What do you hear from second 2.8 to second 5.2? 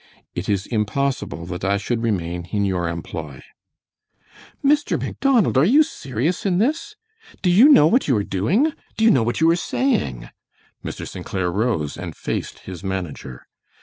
employ." "Mr.